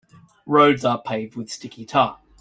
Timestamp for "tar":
1.85-2.17